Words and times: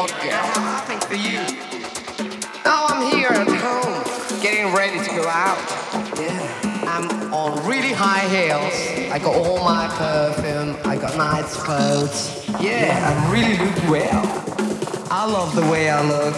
What 0.00 0.10
happened 0.12 1.02
to 1.02 1.18
you. 1.18 1.40
Now 2.64 2.86
I'm 2.86 3.12
here 3.12 3.28
at 3.28 3.46
home, 3.46 4.40
getting 4.40 4.74
ready 4.74 4.98
to 4.98 5.10
go 5.14 5.28
out. 5.28 5.58
Yeah. 6.18 6.40
I'm 6.88 7.34
on 7.34 7.68
really 7.68 7.92
high 7.92 8.26
heels. 8.28 9.12
I 9.12 9.18
got 9.18 9.36
all 9.36 9.62
my 9.62 9.88
perfume. 9.88 10.78
I 10.86 10.96
got 10.96 11.18
nice 11.18 11.54
clothes. 11.54 12.48
Yeah, 12.62 12.96
I 13.10 13.30
really 13.30 13.58
look 13.58 13.76
well. 13.90 14.24
I 15.10 15.26
love 15.30 15.54
the 15.54 15.70
way 15.70 15.90
I 15.90 16.00
look. 16.00 16.34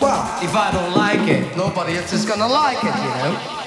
Well, 0.00 0.22
if 0.40 0.54
I 0.54 0.70
don't 0.70 0.96
like 0.96 1.28
it, 1.28 1.56
nobody 1.56 1.96
else 1.96 2.12
is 2.12 2.24
gonna 2.24 2.46
like 2.46 2.78
it, 2.84 2.94
you 2.94 3.10
know. 3.18 3.65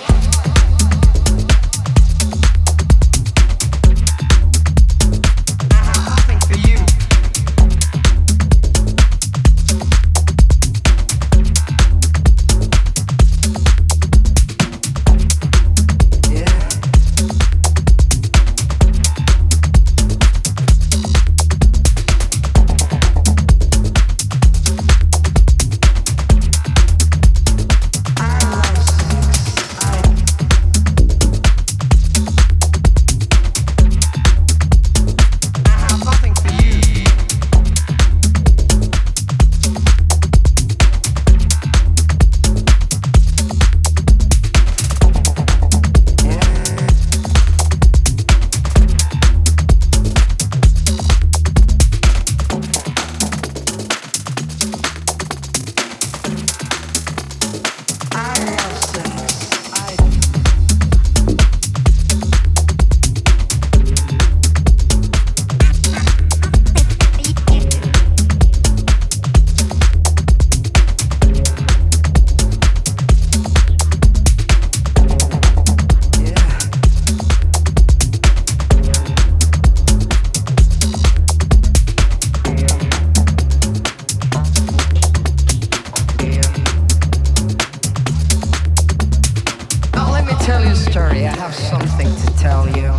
something 91.88 92.16
to 92.16 92.38
tell 92.38 92.68
you. 92.68 92.90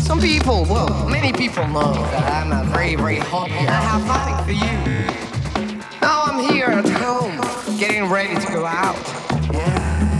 Some 0.00 0.20
people, 0.20 0.64
well, 0.64 1.08
many 1.08 1.32
people 1.32 1.66
know 1.68 1.92
that 1.92 2.32
I'm 2.32 2.50
a 2.52 2.64
very, 2.70 2.96
very 2.96 3.18
hot 3.18 3.48
girl. 3.48 3.58
I 3.58 3.80
have 3.90 4.04
nothing 4.06 4.38
for 4.44 4.52
you. 4.52 6.00
Now 6.00 6.22
I'm 6.22 6.52
here 6.52 6.66
at 6.66 6.88
home, 6.88 7.38
getting 7.78 8.08
ready 8.10 8.34
to 8.34 8.52
go 8.52 8.64
out. 8.64 8.96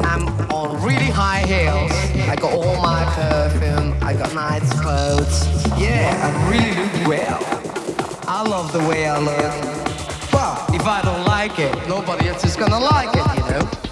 I'm 0.04 0.28
on 0.50 0.82
really 0.84 1.10
high 1.10 1.44
heels. 1.46 1.90
I 2.28 2.36
got 2.36 2.52
all 2.52 2.80
my 2.82 3.04
perfume. 3.14 3.94
I 4.02 4.12
got 4.14 4.34
nice 4.34 4.70
clothes. 4.80 5.46
Yeah, 5.78 6.14
I 6.22 6.50
really 6.50 6.74
look 6.76 7.08
well. 7.08 7.40
I 8.28 8.42
love 8.42 8.72
the 8.72 8.80
way 8.80 9.08
I 9.08 9.18
look. 9.18 10.32
Well, 10.32 10.64
if 10.74 10.86
I 10.86 11.00
don't 11.02 11.24
like 11.24 11.58
it, 11.58 11.74
nobody 11.88 12.28
else 12.28 12.44
is 12.44 12.56
gonna 12.56 12.78
like 12.78 13.16
it, 13.16 13.26
you 13.36 13.50
know. 13.50 13.87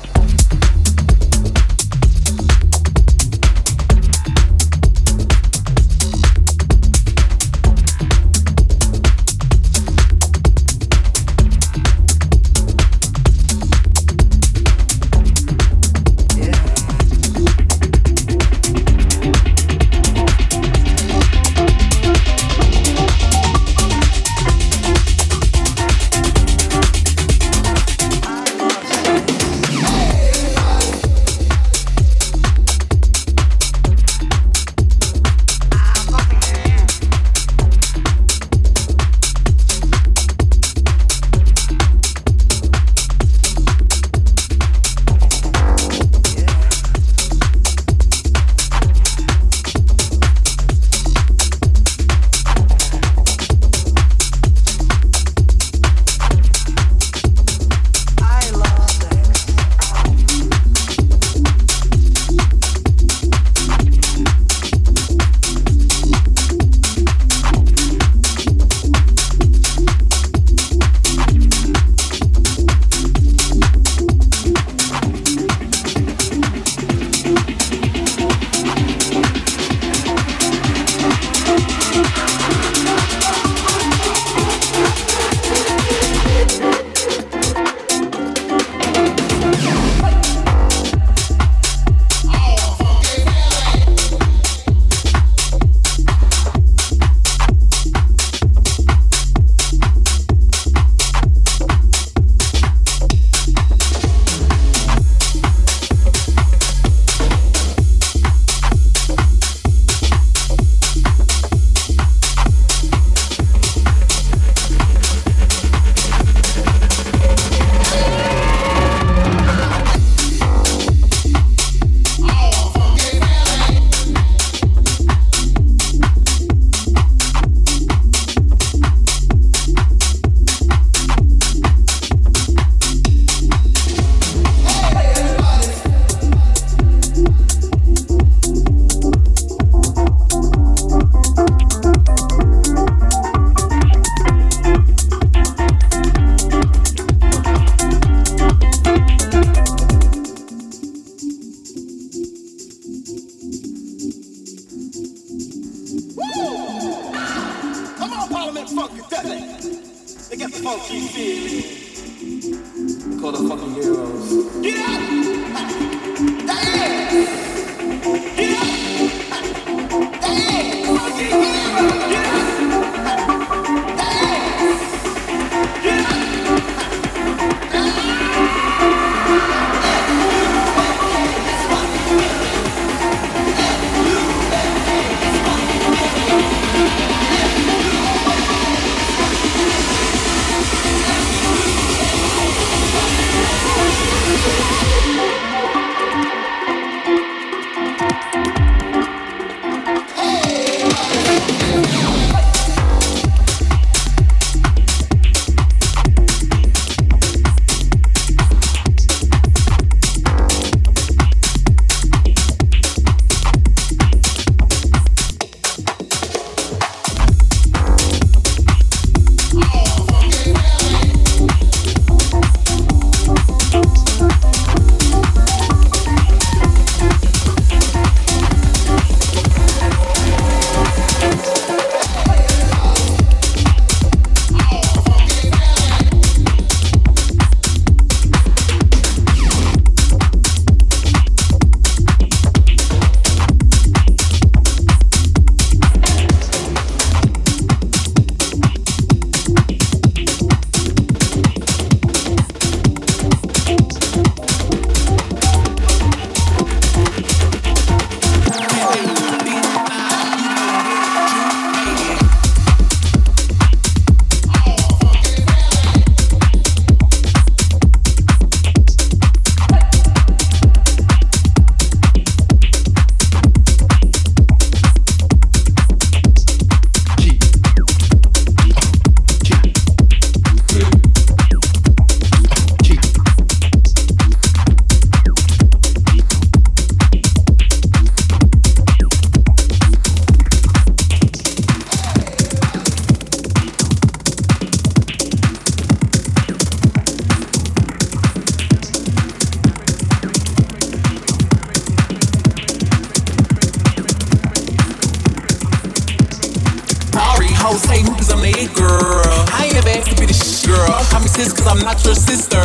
this 311.37 311.52
cause 311.52 311.66
I'm 311.66 311.81
not 311.81 312.02
your 312.05 312.14
sister. 312.14 312.59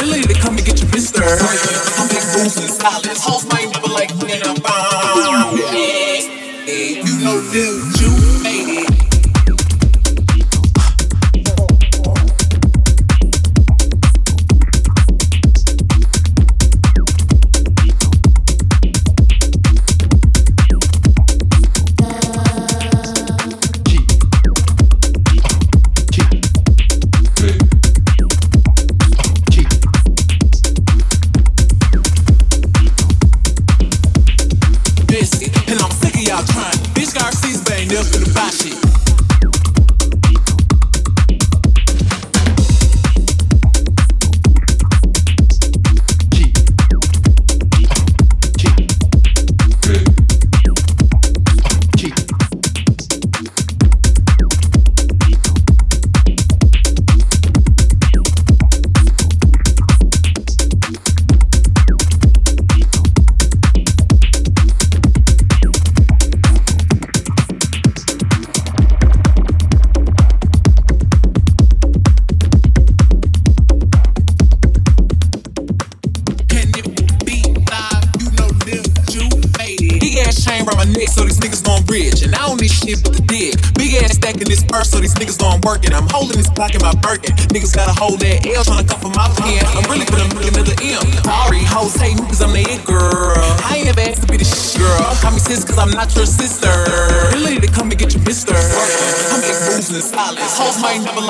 Really 0.00 0.22
to 0.22 0.34
come 0.34 0.56
and 0.56 0.64
get 0.64 0.80
your 0.80 0.90
mister. 0.90 1.22
I'm 1.22 2.08
big 2.08 2.22
moves 2.32 2.56
and 2.56 2.70
stylish. 2.70 3.18
Hoes 3.18 3.44
might 3.50 3.70
never 3.72 3.88
like 3.88 4.10
when 4.22 4.40
I'm 4.42 4.56
bound. 4.62 5.58
You 6.66 7.24
know 7.24 7.42
dude. 7.52 7.93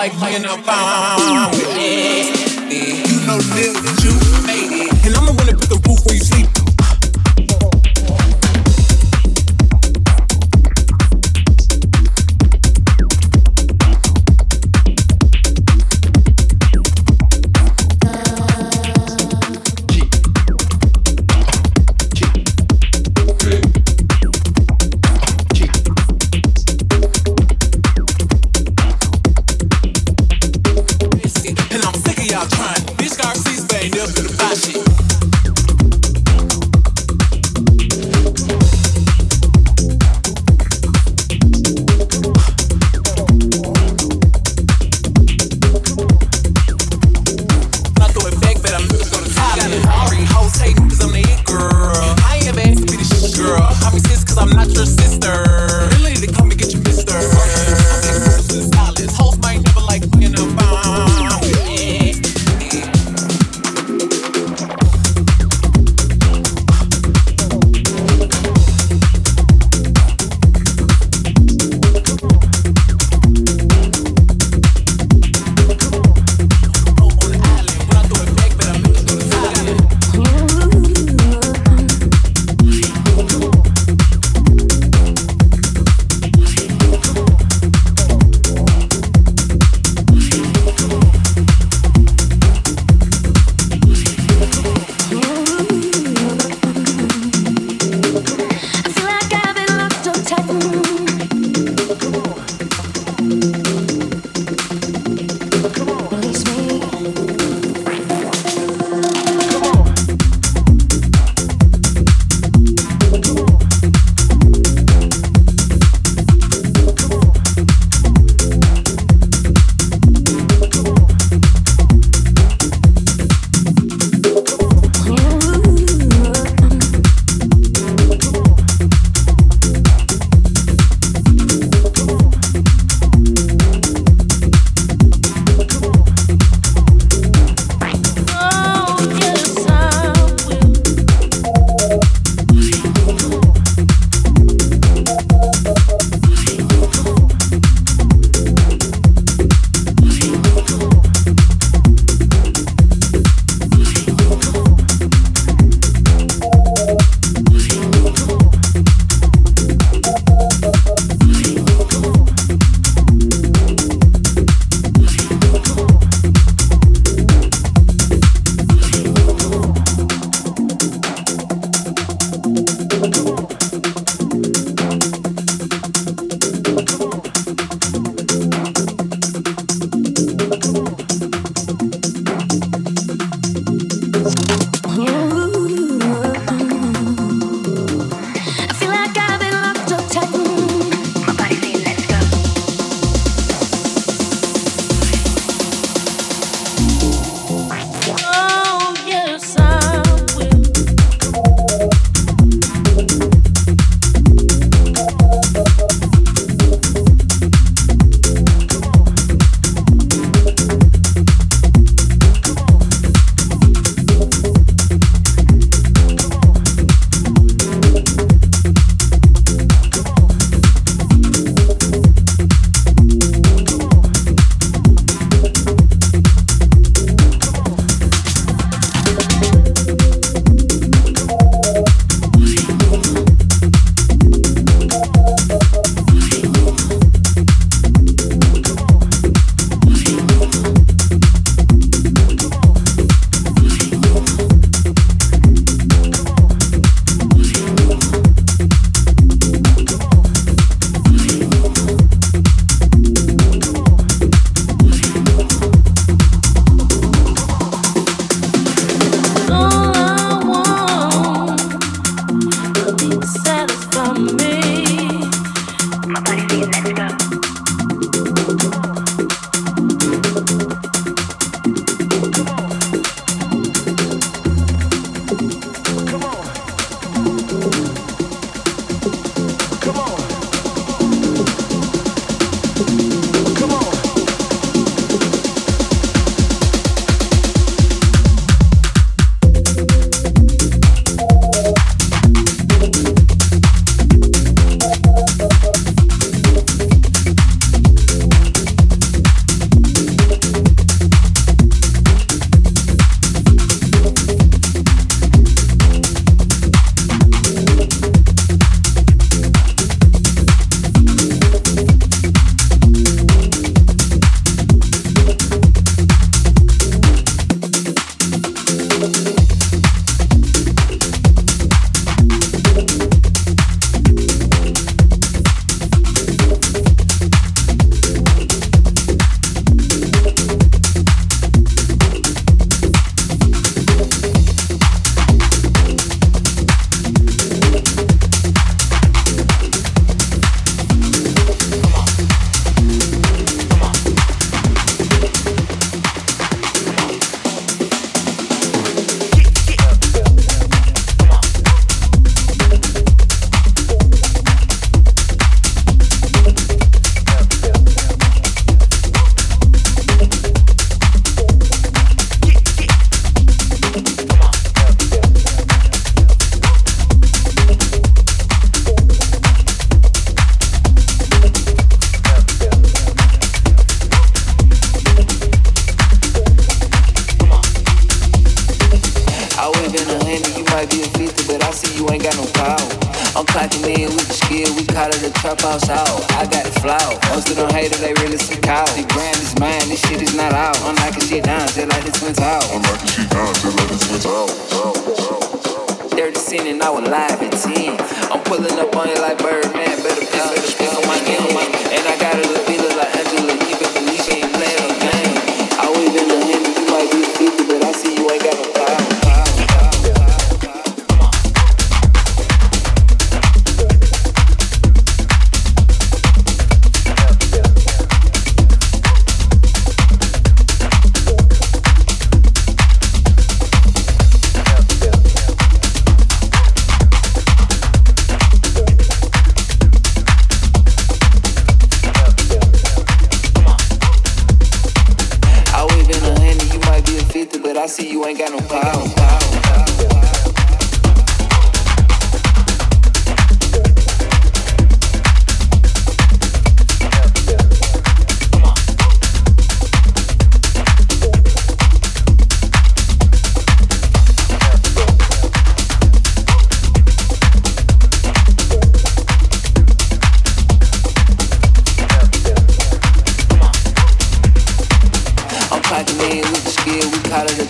like 0.09 0.21
being 0.21 0.45
up 0.45 0.69
out. 0.69 0.84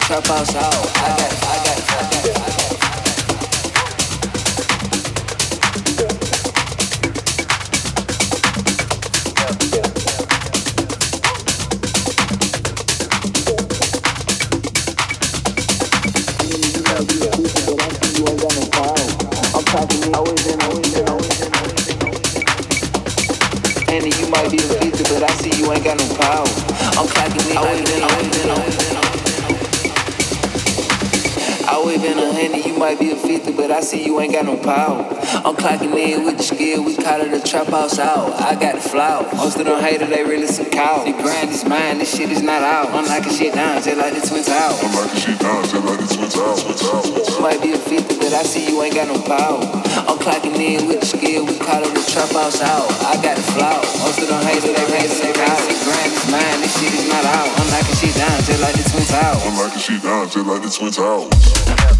I 0.04 0.20
got, 0.20 0.28
I 0.28 0.44
got, 0.44 0.44
I 0.44 0.52
got, 0.52 0.52
I 0.52 1.64
got, 1.64 1.64
I 1.64 1.78
got 16.84 17.08
me 17.08 17.16
a 17.16 17.32
beauty, 17.32 17.62
but 17.64 17.80
I 17.80 17.88
think 17.88 18.18
you 18.18 18.28
ain't 18.28 18.40
got 18.42 18.54
no 18.60 18.66
power. 18.76 19.04
I'm 19.56 19.64
cutting 19.64 20.14
always 20.14 20.46
and 20.52 20.62
always 20.64 20.94
and 20.98 21.08
always 21.08 21.40
and 23.88 24.04
you 24.20 24.26
might 24.28 24.50
be 24.50 24.58
a 24.58 24.68
beater, 24.80 25.04
but 25.14 25.22
I 25.22 25.32
see 25.36 25.56
you 25.58 25.72
ain't 25.72 25.84
got 25.84 25.96
no 25.98 26.06
power. 26.16 26.48
I'm 27.00 27.06
clocking 27.08 27.50
it, 27.50 27.93
you 32.74 32.80
might 32.80 32.98
be 32.98 33.12
a 33.12 33.16
fifty, 33.16 33.52
but 33.52 33.70
I 33.70 33.80
see 33.80 34.04
you 34.04 34.18
ain't 34.18 34.32
got 34.32 34.46
no 34.46 34.58
power. 34.58 35.06
I'm 35.46 35.54
clocking 35.54 35.94
in 35.94 36.24
with 36.24 36.38
the 36.38 36.42
skill, 36.42 36.82
we 36.82 36.96
call 36.96 37.20
it 37.22 37.30
a 37.30 37.38
trap 37.38 37.68
house 37.70 38.00
out. 38.00 38.34
I 38.34 38.58
got 38.58 38.74
the 38.74 38.82
flow. 38.82 39.22
Most 39.38 39.58
of 39.62 39.66
them 39.66 39.78
haters, 39.78 40.10
they 40.10 40.24
really 40.24 40.48
some 40.48 40.66
cow. 40.66 41.04
The 41.04 41.12
grind 41.12 41.50
is 41.50 41.64
mine, 41.64 41.98
this 41.98 42.10
shit 42.10 42.30
is 42.30 42.42
not 42.42 42.62
out. 42.62 42.90
I'm 42.90 43.06
knocking 43.06 43.32
shit 43.32 43.54
down 43.54 43.80
just 43.80 43.96
like 43.96 44.14
the 44.18 44.26
twins 44.26 44.48
out. 44.48 44.74
I'm 44.82 44.90
knocking 44.90 45.22
shit 45.22 45.38
down 45.38 45.62
just 45.62 45.87
like 45.87 46.00
the 46.02 46.08
twins 46.10 46.34
out. 46.34 47.30
You 47.30 47.40
might 47.40 47.62
be 47.62 47.72
a 47.72 47.78
50, 47.78 48.18
but 48.18 48.34
I 48.34 48.42
see 48.42 48.66
you 48.66 48.82
ain't 48.82 48.94
got 48.94 49.06
no 49.06 49.22
power. 49.22 49.62
I'm 50.10 50.18
clocking 50.18 50.58
in 50.58 50.90
with 50.90 50.98
the 50.98 51.06
skill, 51.06 51.46
we 51.46 51.54
call 51.62 51.78
it 51.78 51.94
a 51.94 52.02
trap 52.10 52.30
house 52.34 52.58
out. 52.58 52.90
I 53.06 53.22
got 53.22 53.38
the 53.38 53.46
flow. 53.54 53.78
Most 54.02 54.18
of 54.18 54.26
them 54.26 54.42
haters, 54.42 54.74
they 54.74 54.87
haters, 54.98 55.22
they 55.22 55.30
cow. 55.30 55.54
The 55.62 55.78
grind 55.78 56.10
is 56.10 56.26
mine, 56.26 56.58
this 56.58 56.74
shit 56.74 56.90
is 56.90 57.06
not 57.06 57.22
out. 57.22 57.48
I'm 57.54 57.70
knocking 57.70 57.94
shit 58.02 58.14
down 58.18 58.34
just 58.42 58.58
like 58.58 58.74
the 58.74 58.82
twins 58.90 59.14
out. 59.14 59.38
I'm 59.46 59.54
knocking 59.62 59.78
shit 59.78 60.02
down 60.02 60.26
just 60.26 60.42
like 60.42 60.62
the 60.66 60.70
twins 60.74 60.98
out. 60.98 61.93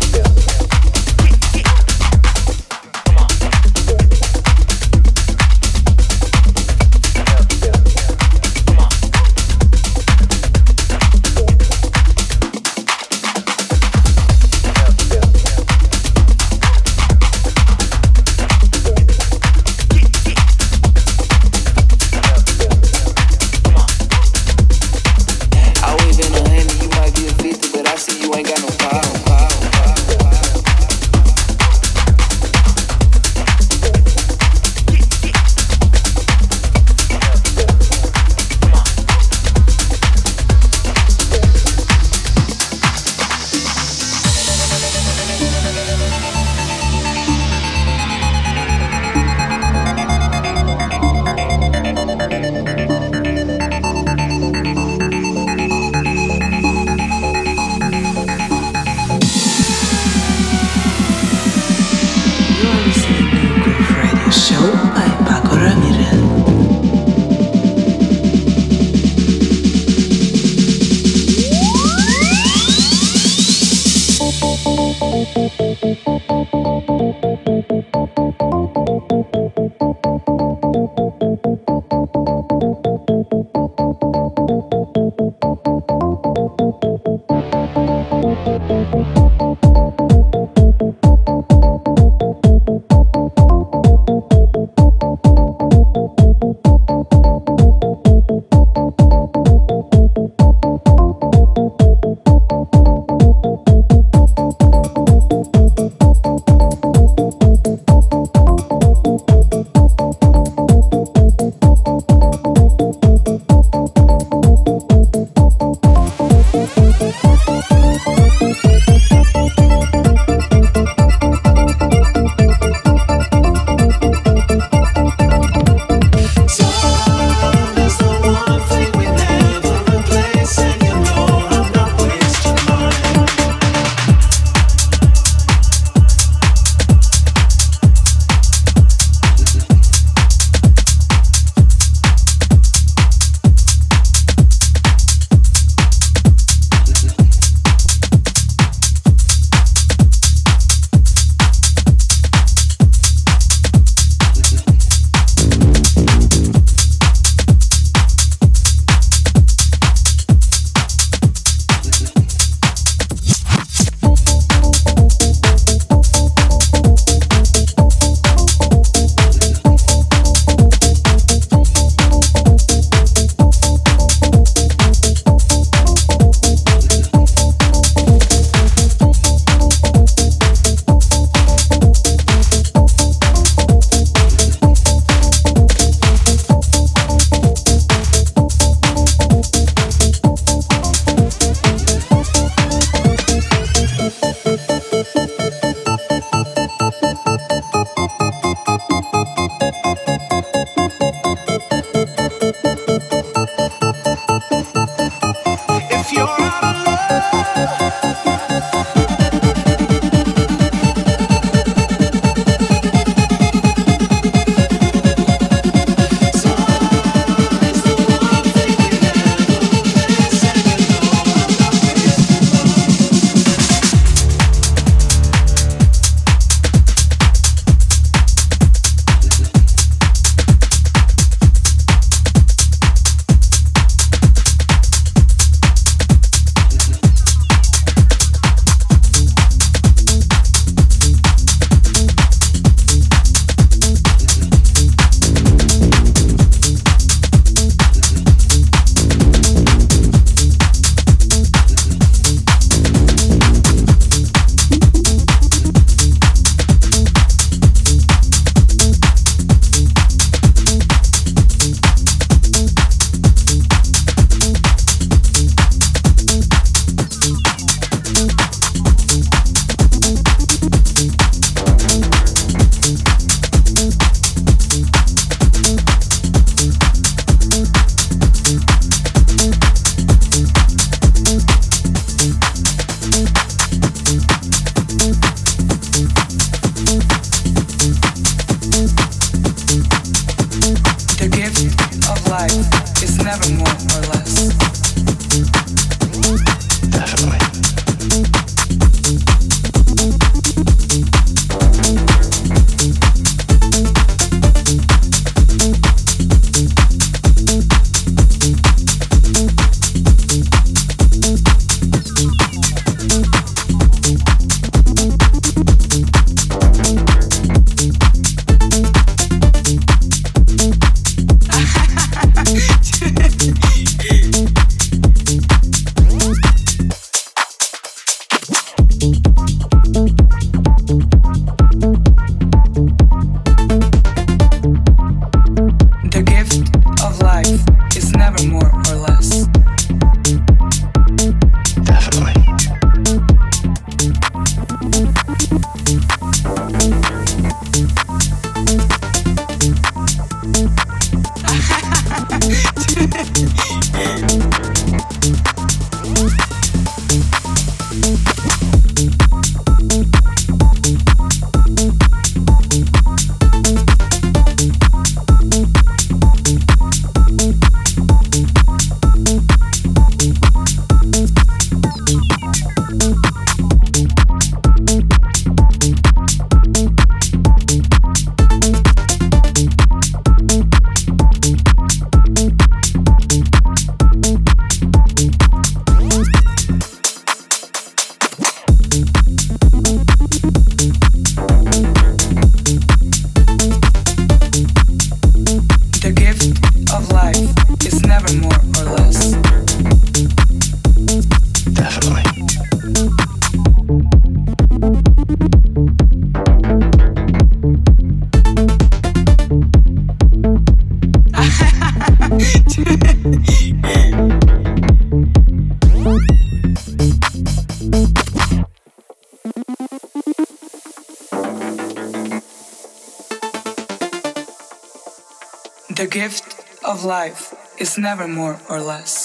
Never 427.99 428.27
more 428.29 428.59
or 428.69 428.81
less. 428.81 429.24